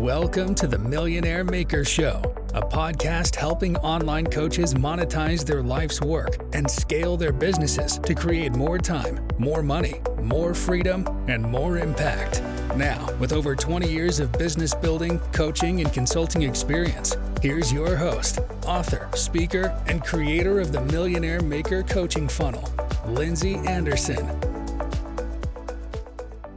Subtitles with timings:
[0.00, 2.20] Welcome to the Millionaire Maker Show,
[2.52, 8.56] a podcast helping online coaches monetize their life's work and scale their businesses to create
[8.56, 12.42] more time, more money, more freedom, and more impact.
[12.76, 18.40] Now, with over 20 years of business building, coaching, and consulting experience, here's your host,
[18.66, 22.68] author, speaker, and creator of the Millionaire Maker Coaching Funnel,
[23.06, 24.53] Lindsay Anderson.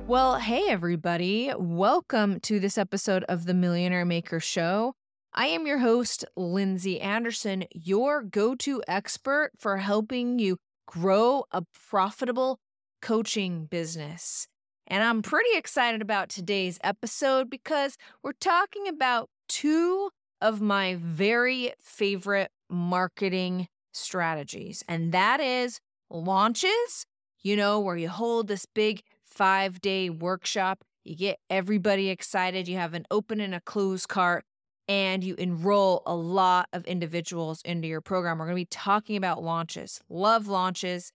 [0.08, 1.52] Well, hey, everybody.
[1.58, 4.94] Welcome to this episode of the Millionaire Maker Show.
[5.34, 11.64] I am your host, Lindsay Anderson, your go to expert for helping you grow a
[11.90, 12.58] profitable
[13.02, 14.48] coaching business.
[14.88, 21.74] And I'm pretty excited about today's episode because we're talking about two of my very
[21.82, 27.06] favorite marketing strategies, and that is launches,
[27.42, 29.04] you know, where you hold this big
[29.38, 30.84] five day workshop.
[31.06, 32.68] You get everybody excited.
[32.68, 34.44] You have an open and a closed cart,
[34.88, 38.40] and you enroll a lot of individuals into your program.
[38.40, 40.02] We're going to be talking about launches.
[40.10, 41.12] Love launches.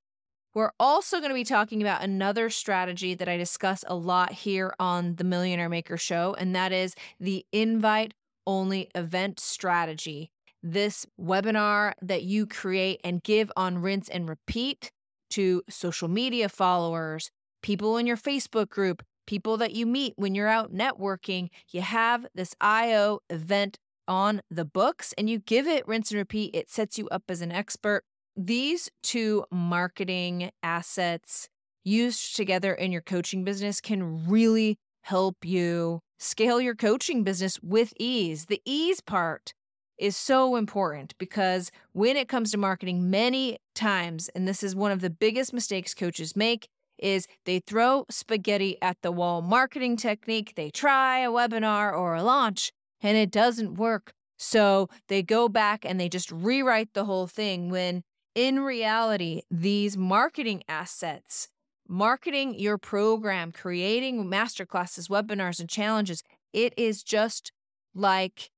[0.55, 4.75] We're also going to be talking about another strategy that I discuss a lot here
[4.79, 8.15] on the Millionaire Maker Show, and that is the invite
[8.47, 10.31] only event strategy.
[10.63, 14.93] This webinar that you create and give on rinse and repeat
[15.31, 17.31] to social media followers,
[17.63, 21.49] people in your Facebook group, people that you meet when you're out networking.
[21.71, 26.55] You have this IO event on the books and you give it rinse and repeat.
[26.55, 28.03] It sets you up as an expert.
[28.37, 31.49] These two marketing assets
[31.85, 37.93] used together in your coaching business can really help you scale your coaching business with
[37.99, 38.47] ease.
[38.47, 39.53] The ease part
[39.99, 44.91] is so important because when it comes to marketing, many times, and this is one
[44.91, 46.69] of the biggest mistakes coaches make,
[47.03, 50.55] is they throw spaghetti at the wall marketing technique.
[50.57, 54.13] They try a webinar or a launch and it doesn't work.
[54.39, 58.03] So they go back and they just rewrite the whole thing when
[58.35, 61.49] in reality, these marketing assets,
[61.87, 67.53] marketing your program, creating masterclasses, webinars, and challenges, it is just
[67.95, 68.51] like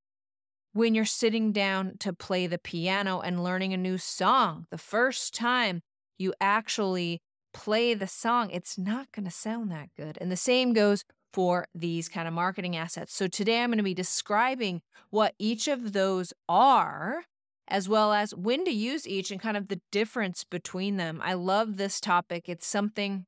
[0.72, 4.66] when you're sitting down to play the piano and learning a new song.
[4.70, 5.82] The first time
[6.18, 7.20] you actually
[7.54, 10.18] play the song, it's not going to sound that good.
[10.20, 13.14] And the same goes for these kind of marketing assets.
[13.14, 17.24] So today I'm going to be describing what each of those are,
[17.66, 21.20] as well as when to use each and kind of the difference between them.
[21.24, 22.48] I love this topic.
[22.48, 23.24] It's something,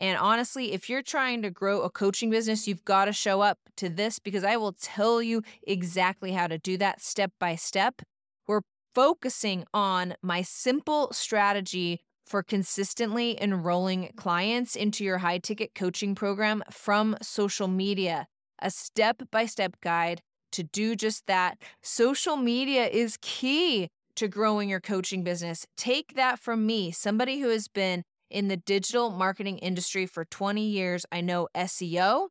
[0.00, 3.58] And honestly, if you're trying to grow a coaching business, you've got to show up
[3.76, 8.00] to this because I will tell you exactly how to do that step by step.
[8.48, 8.62] We're
[8.94, 16.62] focusing on my simple strategy for consistently enrolling clients into your high ticket coaching program
[16.70, 18.26] from social media,
[18.62, 20.22] a step by step guide
[20.52, 21.58] to do just that.
[21.82, 25.66] Social media is key to growing your coaching business.
[25.76, 30.62] Take that from me, somebody who has been in the digital marketing industry for 20
[30.62, 31.04] years.
[31.10, 32.28] I know SEO,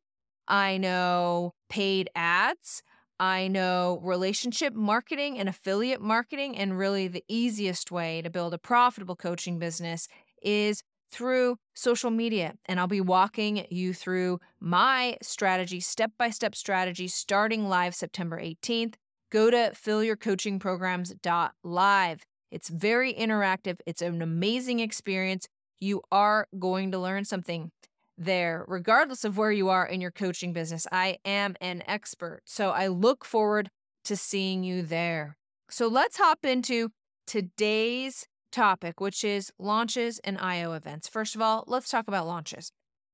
[0.48, 2.82] I know paid ads,
[3.20, 6.56] I know relationship marketing and affiliate marketing.
[6.56, 10.08] And really, the easiest way to build a profitable coaching business
[10.42, 12.54] is through social media.
[12.64, 18.40] And I'll be walking you through my strategy, step by step strategy, starting live September
[18.40, 18.94] 18th.
[19.30, 22.26] Go to fillyourcoachingprograms.live.
[22.50, 25.46] It's very interactive, it's an amazing experience
[25.80, 27.70] you are going to learn something
[28.16, 30.86] there, regardless of where you are in your coaching business.
[30.92, 32.42] I am an expert.
[32.44, 33.70] So I look forward
[34.04, 35.36] to seeing you there.
[35.70, 36.90] So let's hop into
[37.26, 41.08] today's topic, which is launches and IO events.
[41.08, 42.72] First of all, let's talk about launches.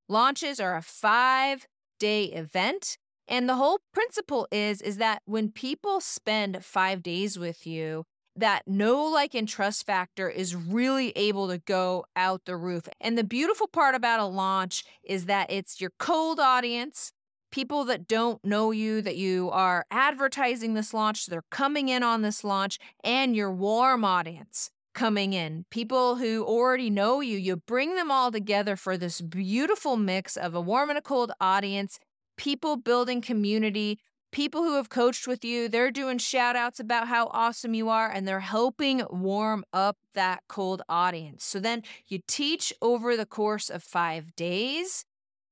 [0.08, 1.66] Launches are a five
[1.98, 2.98] day event.
[3.28, 8.04] And the whole principle is, is that when people spend five days with you,
[8.36, 12.88] that know, like, and trust factor is really able to go out the roof.
[13.00, 17.12] And the beautiful part about a launch is that it's your cold audience,
[17.50, 22.22] people that don't know you, that you are advertising this launch, they're coming in on
[22.22, 27.36] this launch, and your warm audience coming in, people who already know you.
[27.36, 31.32] You bring them all together for this beautiful mix of a warm and a cold
[31.40, 31.98] audience,
[32.36, 33.98] people building community,
[34.36, 35.66] people who have coached with you.
[35.66, 40.42] They're doing shout outs about how awesome you are, and they're helping warm up that
[40.46, 41.42] cold audience.
[41.42, 45.06] So then you teach over the course of five days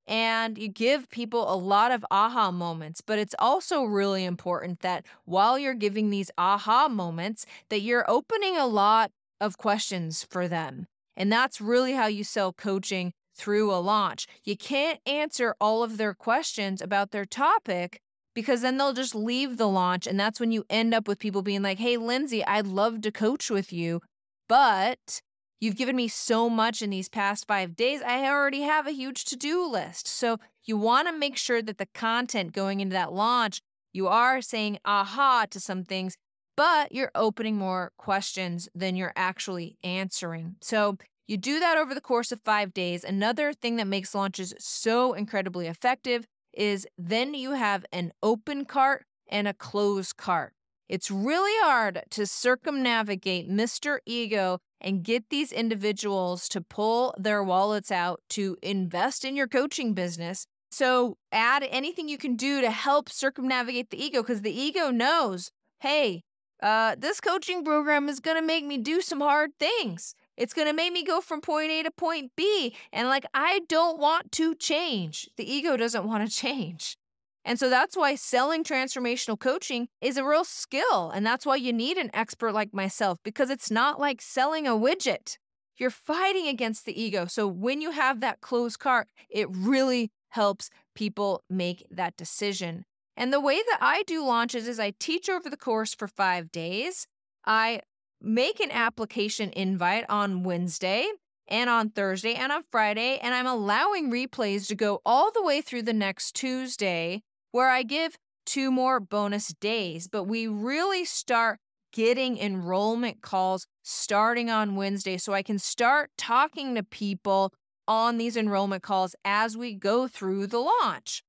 [0.07, 5.07] and you give people a lot of aha moments but it's also really important that
[5.25, 9.11] while you're giving these aha moments that you're opening a lot
[9.41, 10.87] of questions for them
[11.17, 15.97] and that's really how you sell coaching through a launch you can't answer all of
[15.97, 18.03] their questions about their topic
[18.35, 21.43] because then they'll just leave the launch and that's when you end up with people
[21.43, 24.01] being like hey lindsay i'd love to coach with you
[24.49, 25.21] but
[25.65, 28.03] You've given me so much in these past five days.
[28.03, 30.07] I already have a huge to do list.
[30.07, 34.43] So you want to make sure that the content going into that launch, you are
[34.43, 36.17] saying aha to some things,
[36.55, 40.57] but you're opening more questions than you're actually answering.
[40.61, 43.03] So you do that over the course of five days.
[43.03, 49.06] Another thing that makes launches so incredibly effective is then you have an open cart
[49.29, 50.53] and a closed cart.
[50.89, 53.99] It's really hard to circumnavigate Mr.
[54.05, 59.95] Ego and get these individuals to pull their wallets out to invest in your coaching
[59.95, 60.47] business.
[60.71, 65.53] So, add anything you can do to help circumnavigate the ego because the ego knows,
[65.81, 66.23] hey,
[66.62, 70.15] uh, this coaching program is going to make me do some hard things.
[70.37, 72.75] It's going to make me go from point A to point B.
[72.93, 75.29] And like, I don't want to change.
[75.37, 76.97] The ego doesn't want to change.
[77.45, 81.11] And so that's why selling transformational coaching is a real skill.
[81.11, 84.71] And that's why you need an expert like myself because it's not like selling a
[84.71, 85.37] widget.
[85.77, 87.27] You're fighting against the ego.
[87.27, 92.85] So when you have that closed cart, it really helps people make that decision.
[93.17, 96.51] And the way that I do launches is I teach over the course for five
[96.51, 97.07] days.
[97.45, 97.83] I
[98.25, 101.06] make an application invite on Wednesday
[101.49, 105.61] and on Thursday and on Friday, and I'm allowing replays to go all the way
[105.61, 107.23] through the next Tuesday
[107.53, 108.17] where I give
[108.47, 111.59] two more bonus days, but we really start
[111.93, 117.53] getting enrollment calls starting on Wednesday so I can start talking to people
[117.87, 121.23] on these enrollment calls as we go through the launch.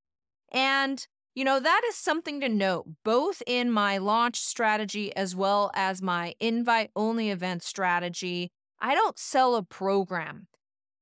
[0.51, 5.69] And you know, that is something to note, both in my launch strategy as well
[5.75, 8.51] as my invite only event strategy.
[8.79, 10.47] I don't sell a program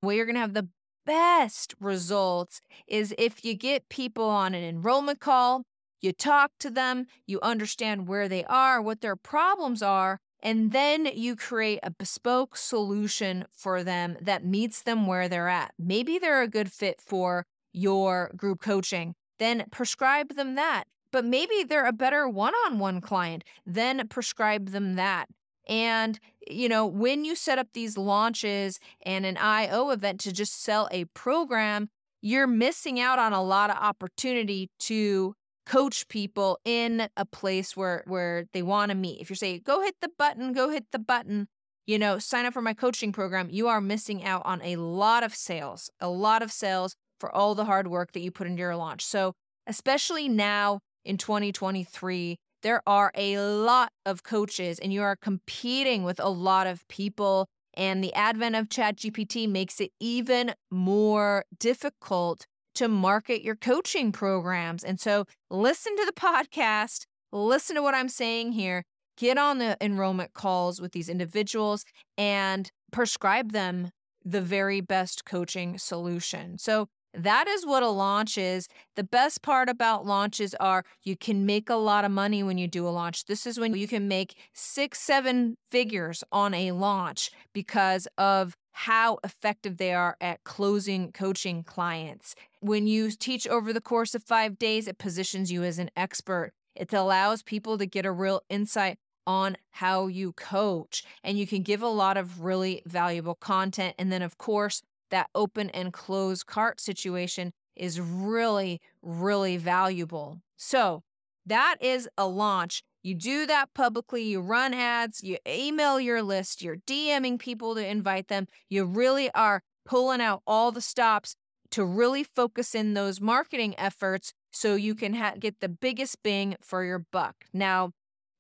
[0.01, 0.69] where you're going to have the
[1.05, 5.63] best results is if you get people on an enrollment call,
[6.01, 11.05] you talk to them, you understand where they are, what their problems are, and then
[11.05, 15.73] you create a bespoke solution for them that meets them where they're at.
[15.77, 20.85] Maybe they're a good fit for your group coaching, then prescribe them that.
[21.11, 25.29] But maybe they're a better one on one client, then prescribe them that.
[25.67, 26.19] And,
[26.49, 30.89] you know, when you set up these launches and an IO event to just sell
[30.91, 31.89] a program,
[32.21, 35.35] you're missing out on a lot of opportunity to
[35.65, 39.21] coach people in a place where where they want to meet.
[39.21, 41.47] If you're saying, go hit the button, go hit the button,
[41.85, 45.23] you know, sign up for my coaching program, you are missing out on a lot
[45.23, 48.59] of sales, a lot of sales for all the hard work that you put into
[48.59, 49.05] your launch.
[49.05, 49.31] So,
[49.65, 56.19] especially now in 2023, there are a lot of coaches and you are competing with
[56.19, 57.47] a lot of people.
[57.75, 64.83] And the advent of ChatGPT makes it even more difficult to market your coaching programs.
[64.83, 68.83] And so listen to the podcast, listen to what I'm saying here,
[69.17, 71.85] get on the enrollment calls with these individuals
[72.17, 73.91] and prescribe them
[74.25, 76.57] the very best coaching solution.
[76.57, 78.67] So that is what a launch is.
[78.95, 82.67] The best part about launches are you can make a lot of money when you
[82.67, 83.25] do a launch.
[83.25, 89.19] This is when you can make six, seven figures on a launch because of how
[89.23, 92.35] effective they are at closing coaching clients.
[92.59, 96.51] When you teach over the course of five days, it positions you as an expert.
[96.75, 101.61] It allows people to get a real insight on how you coach, and you can
[101.61, 103.95] give a lot of really valuable content.
[103.97, 104.81] And then, of course,
[105.13, 110.41] that open and close cart situation is really, really valuable.
[110.57, 111.03] So
[111.45, 112.81] that is a launch.
[113.03, 117.85] You do that publicly, you run ads, you email your list, you're DMing people to
[117.85, 118.47] invite them.
[118.69, 121.35] You really are pulling out all the stops
[121.71, 126.55] to really focus in those marketing efforts so you can ha- get the biggest bang
[126.59, 127.35] for your buck.
[127.53, 127.91] Now,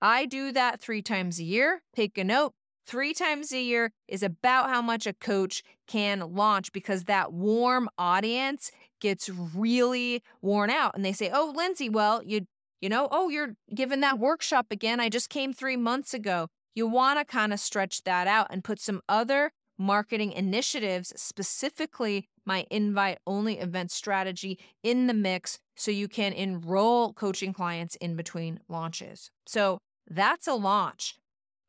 [0.01, 1.83] I do that three times a year.
[1.95, 2.53] Take a note
[2.85, 7.89] three times a year is about how much a coach can launch because that warm
[7.97, 12.45] audience gets really worn out and they say oh lindsay well you
[12.81, 16.87] you know oh you're giving that workshop again i just came three months ago you
[16.87, 22.65] want to kind of stretch that out and put some other marketing initiatives, specifically my
[22.69, 28.59] invite only event strategy, in the mix so you can enroll coaching clients in between
[28.67, 29.31] launches.
[29.45, 31.15] So that's a launch.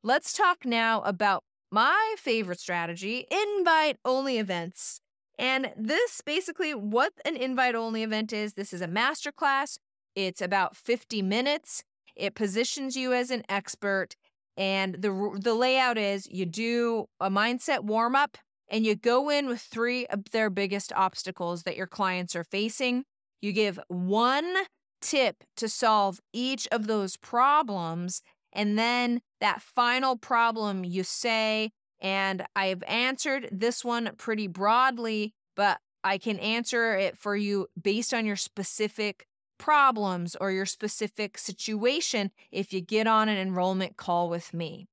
[0.07, 5.01] Let's talk now about my favorite strategy invite only events.
[5.39, 9.79] And this basically what an invite only event is this is a masterclass,
[10.15, 11.85] it's about 50 minutes.
[12.15, 14.15] It positions you as an expert
[14.59, 18.37] and the the layout is you do a mindset warm up
[18.69, 23.05] and you go in with three of their biggest obstacles that your clients are facing.
[23.41, 24.55] You give one
[25.01, 28.21] tip to solve each of those problems
[28.55, 35.79] and then that final problem you say and I've answered this one pretty broadly, but
[36.05, 39.27] I can answer it for you based on your specific
[39.59, 44.87] problems or your specific situation if you get on an enrollment call with me.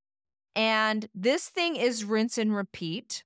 [0.56, 3.26] And this thing is rinse and repeat.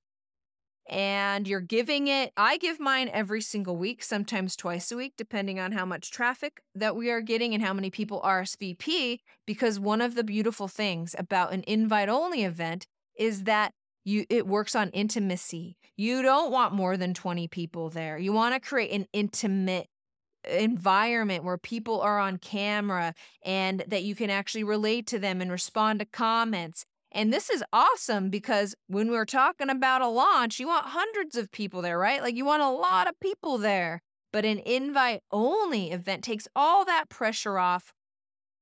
[0.88, 5.58] And you're giving it, I give mine every single week, sometimes twice a week, depending
[5.58, 9.18] on how much traffic that we are getting and how many people RSVP.
[9.46, 12.86] Because one of the beautiful things about an invite only event
[13.18, 13.72] is that
[14.04, 15.76] you it works on intimacy.
[15.96, 18.16] You don't want more than 20 people there.
[18.16, 19.88] You want to create an intimate
[20.48, 23.14] environment where people are on camera
[23.44, 26.84] and that you can actually relate to them and respond to comments.
[27.16, 31.50] And this is awesome because when we're talking about a launch, you want hundreds of
[31.50, 32.20] people there, right?
[32.22, 34.02] Like you want a lot of people there.
[34.34, 37.94] But an invite only event takes all that pressure off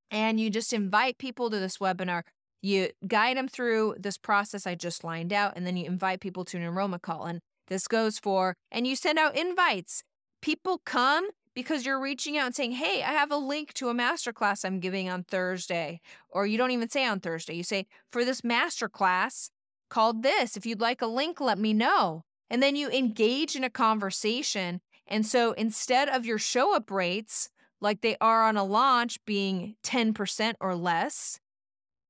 [0.09, 2.23] and you just invite people to this webinar.
[2.63, 6.45] You guide them through this process I just lined out, and then you invite people
[6.47, 7.25] to an enrollment call.
[7.25, 10.05] And this goes for, and you send out invites.
[10.41, 13.95] People come because you're reaching out and saying, Hey, I have a link to a
[13.95, 16.01] masterclass I'm giving on Thursday.
[16.29, 19.51] Or you don't even say on Thursday, you say, For this masterclass
[19.89, 22.25] called this, if you'd like a link, let me know.
[22.51, 24.81] And then you engage in a conversation.
[25.07, 29.77] And so instead of your show up rates, like they are on a launch being
[29.85, 31.41] 10% or less,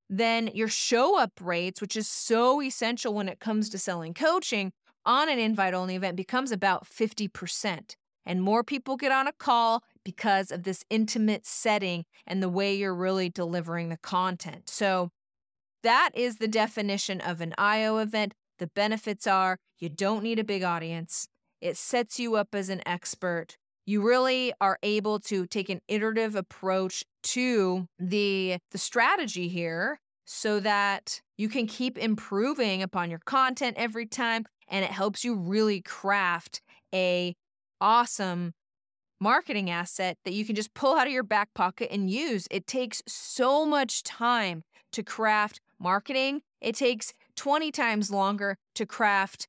[0.09, 4.71] then your show up rates, which is so essential when it comes to selling coaching
[5.05, 9.83] on an invite only event, becomes about 50% and more people get on a call
[10.03, 14.69] because of this intimate setting and the way you're really delivering the content.
[14.69, 15.11] So,
[15.83, 18.33] that is the definition of an IO event.
[18.57, 21.27] The benefits are you don't need a big audience,
[21.61, 23.57] it sets you up as an expert.
[23.85, 30.59] You really are able to take an iterative approach to the, the strategy here so
[30.59, 35.81] that you can keep improving upon your content every time and it helps you really
[35.81, 36.61] craft
[36.93, 37.35] a
[37.85, 38.51] awesome
[39.21, 42.47] marketing asset that you can just pull out of your back pocket and use.
[42.49, 46.41] It takes so much time to craft marketing.
[46.59, 49.47] It takes 20 times longer to craft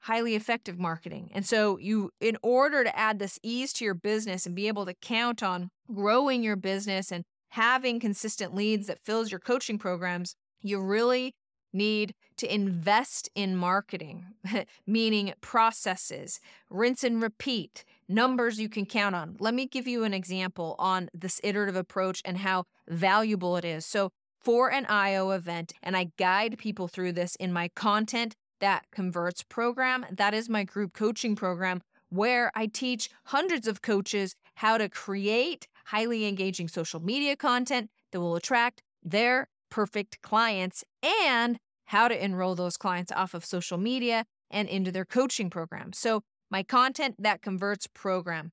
[0.00, 1.30] highly effective marketing.
[1.34, 4.84] And so you in order to add this ease to your business and be able
[4.84, 10.34] to count on growing your business and having consistent leads that fills your coaching programs,
[10.60, 11.32] you really
[11.72, 14.26] need to invest in marketing,
[14.86, 19.36] meaning processes, rinse and repeat, numbers you can count on.
[19.38, 23.86] Let me give you an example on this iterative approach and how valuable it is.
[23.86, 24.10] So,
[24.40, 29.42] for an IO event, and I guide people through this in my content that converts
[29.42, 34.88] program, that is my group coaching program, where I teach hundreds of coaches how to
[34.88, 42.24] create highly engaging social media content that will attract their perfect clients and how to
[42.24, 45.92] enroll those clients off of social media and into their coaching program.
[45.92, 48.50] So, my content that converts program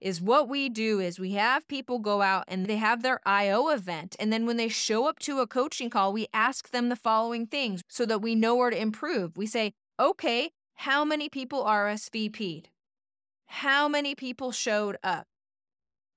[0.00, 3.68] is what we do is we have people go out and they have their IO
[3.68, 6.96] event and then when they show up to a coaching call we ask them the
[6.96, 9.36] following things so that we know where to improve.
[9.36, 12.70] We say, "Okay, how many people RSVP'd?
[13.46, 15.26] How many people showed up?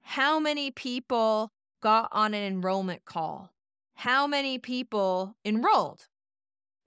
[0.04, 3.53] How many people got on an enrollment call?
[3.96, 6.08] How many people enrolled.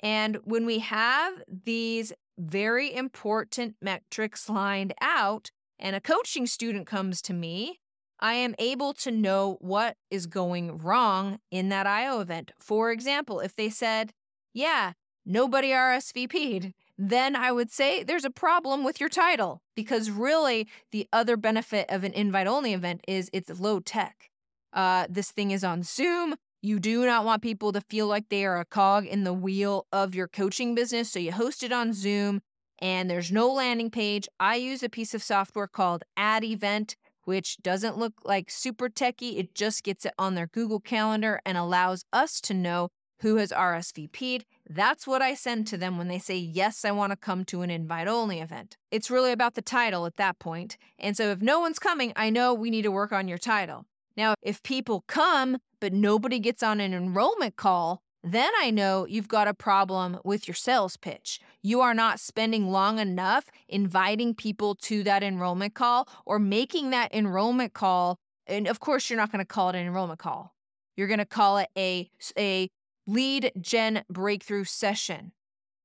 [0.01, 7.21] And when we have these very important metrics lined out, and a coaching student comes
[7.23, 7.81] to me,
[8.19, 12.51] I am able to know what is going wrong in that IO event.
[12.59, 14.13] For example, if they said,
[14.55, 14.93] Yeah,
[15.25, 21.07] nobody RSVP'd, then I would say there's a problem with your title because really the
[21.13, 24.31] other benefit of an invite only event is it's low tech.
[24.73, 26.37] Uh, this thing is on Zoom.
[26.63, 29.87] You do not want people to feel like they are a cog in the wheel
[29.93, 31.11] of your coaching business.
[31.11, 32.41] So you host it on Zoom
[32.79, 34.29] and there's no landing page.
[34.41, 36.95] I use a piece of software called AddEvent,
[37.25, 39.39] which doesn't look like super techy.
[39.39, 42.89] It just gets it on their Google Calendar and allows us to know
[43.21, 44.45] who has RSVP'd.
[44.69, 47.63] That's what I send to them when they say, Yes, I want to come to
[47.63, 48.77] an invite only event.
[48.91, 50.77] It's really about the title at that point.
[50.99, 53.87] And so if no one's coming, I know we need to work on your title.
[54.16, 59.28] Now, if people come, but nobody gets on an enrollment call, then I know you've
[59.28, 61.38] got a problem with your sales pitch.
[61.62, 67.14] You are not spending long enough inviting people to that enrollment call or making that
[67.14, 68.18] enrollment call.
[68.46, 70.56] And of course, you're not going to call it an enrollment call.
[70.96, 72.68] You're going to call it a, a
[73.06, 75.32] lead gen breakthrough session,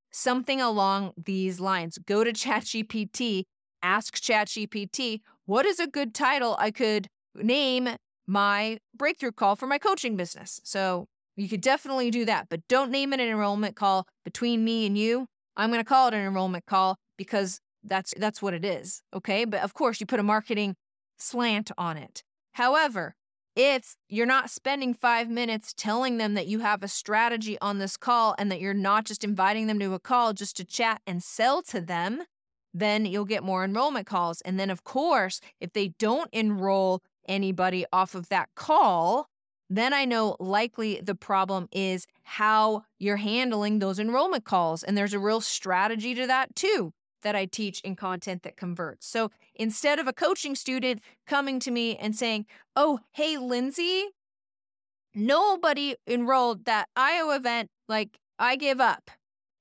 [0.09, 1.99] something along these lines.
[1.99, 3.43] Go to ChatGPT,
[3.83, 7.89] ask ChatGPT, what is a good title I could name
[8.27, 10.61] my breakthrough call for my coaching business?
[10.63, 14.85] So you could definitely do that, but don't name it an enrollment call between me
[14.85, 15.27] and you.
[15.57, 19.45] I'm going to call it an enrollment call because that's that's what it is, okay?
[19.45, 20.75] But of course, you put a marketing
[21.17, 22.23] slant on it.
[22.53, 23.15] However,
[23.55, 27.97] if you're not spending five minutes telling them that you have a strategy on this
[27.97, 31.21] call and that you're not just inviting them to a call just to chat and
[31.21, 32.23] sell to them,
[32.73, 34.39] then you'll get more enrollment calls.
[34.41, 39.27] And then, of course, if they don't enroll anybody off of that call,
[39.69, 44.83] then I know likely the problem is how you're handling those enrollment calls.
[44.83, 49.07] And there's a real strategy to that too that I teach in content that converts.
[49.07, 54.09] So instead of a coaching student coming to me and saying, Oh, hey, Lindsay,
[55.15, 59.11] nobody enrolled that IO event, like I give up.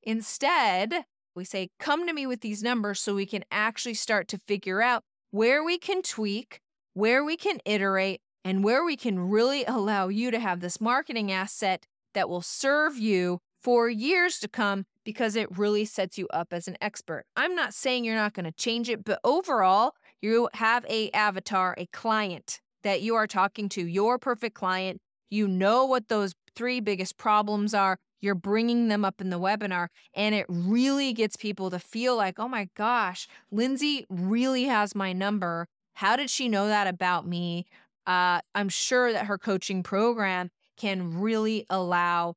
[0.02, 4.38] Instead, we say, Come to me with these numbers so we can actually start to
[4.38, 6.60] figure out where we can tweak,
[6.94, 11.30] where we can iterate, and where we can really allow you to have this marketing
[11.30, 16.52] asset that will serve you for years to come because it really sets you up
[16.52, 17.24] as an expert.
[17.36, 21.74] I'm not saying you're not going to change it, but overall, you have a avatar,
[21.78, 25.00] a client that you are talking to, your perfect client.
[25.30, 27.98] You know what those three biggest problems are.
[28.20, 32.38] You're bringing them up in the webinar, and it really gets people to feel like,
[32.38, 35.66] oh my gosh, Lindsay really has my number.
[36.00, 37.66] How did she know that about me?
[38.06, 40.48] Uh, I'm sure that her coaching program
[40.78, 42.36] can really allow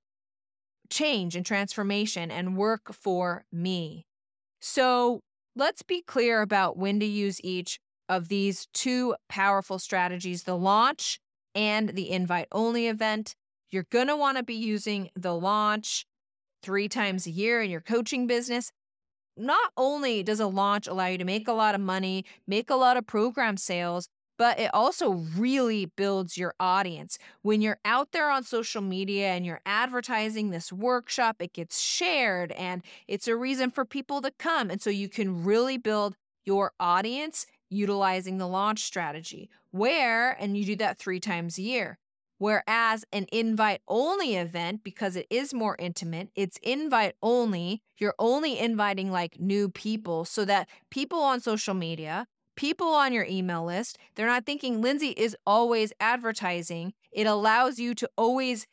[0.90, 4.06] change and transformation and work for me.
[4.60, 5.22] So
[5.56, 11.22] let's be clear about when to use each of these two powerful strategies the launch
[11.56, 13.34] and the invite only event.
[13.70, 16.06] You're going to want to be using the launch
[16.62, 18.74] three times a year in your coaching business.
[19.36, 22.76] Not only does a launch allow you to make a lot of money, make a
[22.76, 27.18] lot of program sales, but it also really builds your audience.
[27.42, 32.52] When you're out there on social media and you're advertising this workshop, it gets shared
[32.54, 34.70] and it's a reason for people to come.
[34.70, 36.16] And so you can really build
[36.46, 41.98] your audience utilizing the launch strategy, where, and you do that three times a year.
[42.44, 47.82] Whereas an invite only event, because it is more intimate, it's invite only.
[47.98, 52.28] You're only inviting like new people so that people on social media
[52.58, 53.98] people on your email list.
[54.16, 56.92] They're not thinking Lindsay is always advertising.
[57.14, 58.68] It allows you to always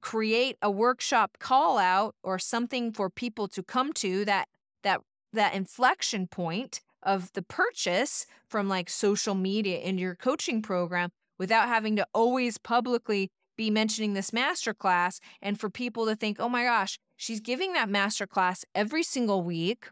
[0.00, 4.46] create a workshop call out or something for people to come to that
[4.84, 5.00] that
[5.32, 11.68] that inflection point of the purchase from like social media in your coaching program without
[11.68, 16.64] having to always publicly be mentioning this masterclass and for people to think, "Oh my
[16.64, 19.90] gosh, she's giving that masterclass every single week.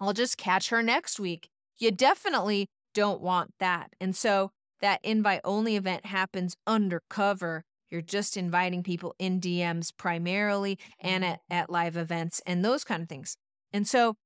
[0.00, 3.94] I'll just catch her next week." You definitely don't want that.
[4.00, 7.64] And so that invite only event happens undercover.
[7.90, 11.54] You're just inviting people in DMs primarily and at, mm-hmm.
[11.54, 13.36] at live events and those kind of things.
[13.72, 14.16] And so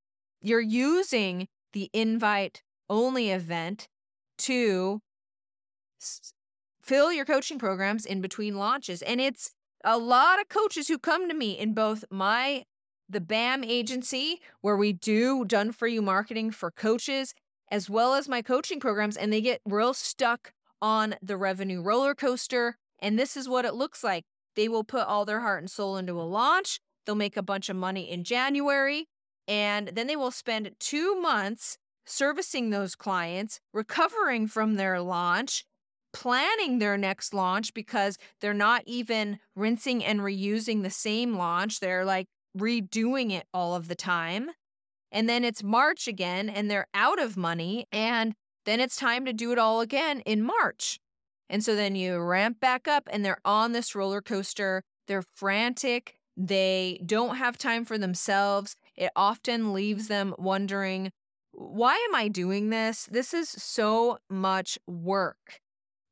[0.40, 3.88] you're using the invite only event
[4.38, 5.00] to
[6.82, 9.02] fill your coaching programs in between launches.
[9.02, 9.52] And it's
[9.84, 12.64] a lot of coaches who come to me in both my
[13.08, 17.34] the BAM agency where we do done for you marketing for coaches
[17.70, 22.14] as well as my coaching programs, and they get real stuck on the revenue roller
[22.14, 22.76] coaster.
[22.98, 24.24] And this is what it looks like.
[24.56, 26.80] They will put all their heart and soul into a launch.
[27.06, 29.08] They'll make a bunch of money in January,
[29.48, 35.64] and then they will spend two months servicing those clients, recovering from their launch,
[36.12, 41.80] planning their next launch because they're not even rinsing and reusing the same launch.
[41.80, 44.50] They're like redoing it all of the time.
[45.10, 47.86] And then it's March again and they're out of money.
[47.92, 50.98] And then it's time to do it all again in March.
[51.48, 54.82] And so then you ramp back up and they're on this roller coaster.
[55.06, 56.16] They're frantic.
[56.36, 58.74] They don't have time for themselves.
[58.96, 61.10] It often leaves them wondering,
[61.52, 63.06] why am I doing this?
[63.10, 65.60] This is so much work.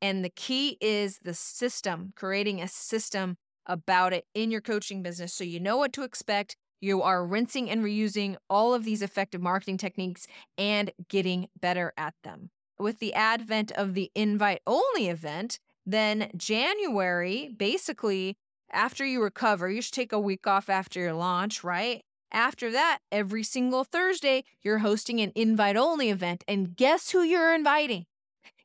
[0.01, 5.33] And the key is the system, creating a system about it in your coaching business
[5.33, 6.55] so you know what to expect.
[6.79, 10.25] You are rinsing and reusing all of these effective marketing techniques
[10.57, 12.49] and getting better at them.
[12.79, 18.35] With the advent of the invite only event, then January, basically,
[18.71, 22.01] after you recover, you should take a week off after your launch, right?
[22.31, 26.43] After that, every single Thursday, you're hosting an invite only event.
[26.47, 28.05] And guess who you're inviting?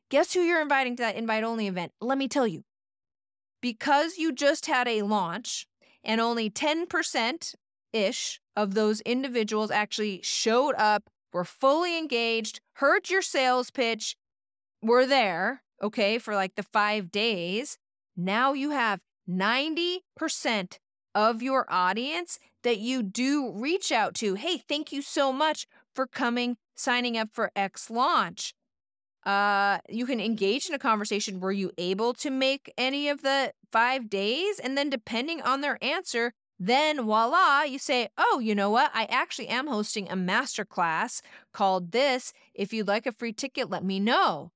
[0.09, 1.91] Guess who you're inviting to that invite only event?
[1.99, 2.63] Let me tell you.
[3.61, 5.67] Because you just had a launch
[6.03, 7.55] and only 10%
[7.91, 14.15] ish of those individuals actually showed up, were fully engaged, heard your sales pitch,
[14.81, 17.77] were there, okay, for like the five days.
[18.15, 20.77] Now you have 90%
[21.13, 24.35] of your audience that you do reach out to.
[24.35, 28.53] Hey, thank you so much for coming, signing up for X launch.
[29.27, 31.41] Uh, you can engage in a conversation.
[31.41, 34.57] Were you able to make any of the five days?
[34.57, 38.89] And then, depending on their answer, then voila, you say, Oh, you know what?
[38.93, 41.19] I actually am hosting a masterclass
[41.53, 42.31] called this.
[42.53, 44.51] If you'd like a free ticket, let me know.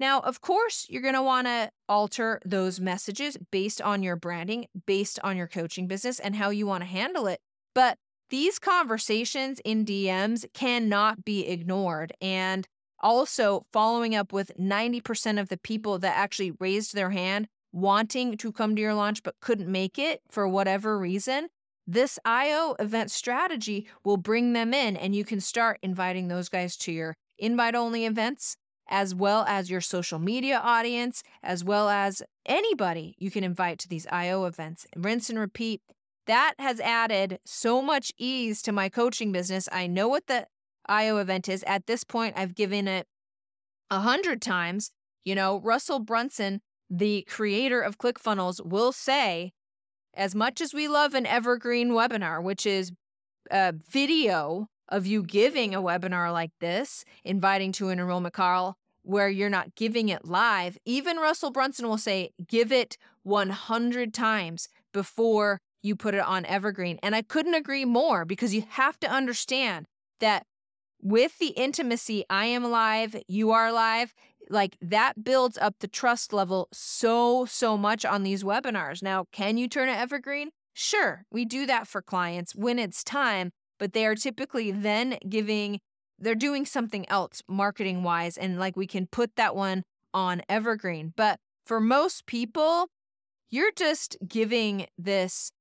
[0.00, 4.64] Now, of course, you're going to want to alter those messages based on your branding,
[4.86, 7.40] based on your coaching business, and how you want to handle it.
[7.74, 7.98] But
[8.30, 12.12] these conversations in DMs cannot be ignored.
[12.20, 12.66] And
[13.00, 18.52] also, following up with 90% of the people that actually raised their hand wanting to
[18.52, 21.48] come to your launch but couldn't make it for whatever reason,
[21.86, 26.76] this IO event strategy will bring them in and you can start inviting those guys
[26.78, 28.56] to your invite only events
[28.88, 33.88] as well as your social media audience, as well as anybody you can invite to
[33.88, 34.86] these IO events.
[34.96, 35.82] Rinse and repeat.
[36.26, 39.68] That has added so much ease to my coaching business.
[39.70, 40.46] I know what the
[40.88, 41.62] IO event is.
[41.64, 43.06] At this point, I've given it
[43.90, 44.90] a hundred times.
[45.24, 49.52] You know, Russell Brunson, the creator of ClickFunnels, will say,
[50.14, 52.92] as much as we love an evergreen webinar, which is
[53.50, 59.28] a video of you giving a webinar like this, inviting to an enrollment call where
[59.28, 65.60] you're not giving it live, even Russell Brunson will say, give it 100 times before
[65.82, 66.98] you put it on Evergreen.
[67.02, 69.86] And I couldn't agree more because you have to understand
[70.20, 70.44] that
[71.06, 74.12] with the intimacy, I am live, you are live,
[74.50, 79.04] like that builds up the trust level so, so much on these webinars.
[79.04, 80.50] Now, can you turn it evergreen?
[80.74, 85.78] Sure, we do that for clients when it's time, but they are typically then giving
[86.18, 89.82] they're doing something else marketing wise and like we can put that one
[90.14, 92.86] on evergreen but for most people
[93.50, 95.52] you're just giving this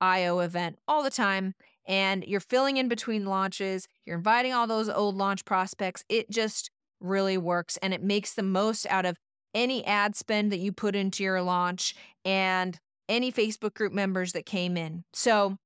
[0.00, 1.54] io event all the time
[1.86, 6.70] and you're filling in between launches you're inviting all those old launch prospects it just
[7.00, 9.16] really works and it makes the most out of
[9.54, 14.46] any ad spend that you put into your launch and any facebook group members that
[14.46, 15.56] came in so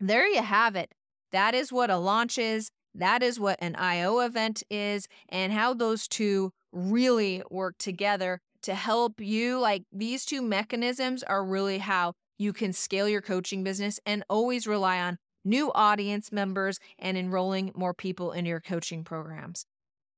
[0.00, 0.92] there you have it
[1.34, 2.70] that is what a launch is.
[2.94, 8.74] That is what an IO event is, and how those two really work together to
[8.76, 9.58] help you.
[9.58, 14.68] Like these two mechanisms are really how you can scale your coaching business and always
[14.68, 19.66] rely on new audience members and enrolling more people in your coaching programs.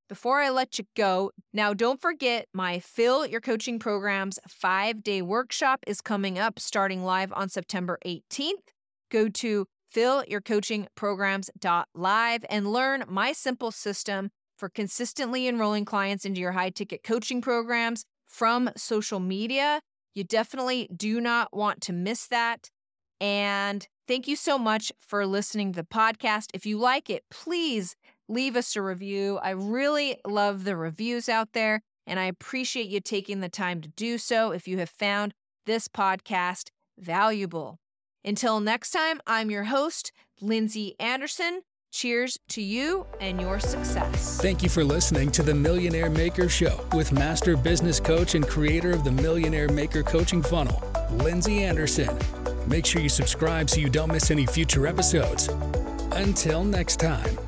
[0.08, 5.20] Before I let you go, now don't forget my Fill Your Coaching Programs five day
[5.20, 8.70] workshop is coming up starting live on September 18th.
[9.10, 16.70] Go to fillyourcoachingprograms.live and learn my simple system for consistently enrolling clients into your high
[16.70, 19.80] ticket coaching programs from social media.
[20.14, 22.70] You definitely do not want to miss that.
[23.20, 26.50] And thank you so much for listening to the podcast.
[26.54, 27.96] If you like it, please
[28.28, 29.38] leave us a review.
[29.42, 33.88] I really love the reviews out there, and I appreciate you taking the time to
[33.88, 37.78] do so if you have found this podcast valuable.
[38.24, 41.62] Until next time, I'm your host, Lindsay Anderson.
[41.92, 44.38] Cheers to you and your success.
[44.42, 48.90] Thank you for listening to the Millionaire Maker Show with master business coach and creator
[48.90, 52.18] of the Millionaire Maker coaching funnel, Lindsay Anderson.
[52.66, 55.48] Make sure you subscribe so you don't miss any future episodes.
[56.12, 57.45] Until next time.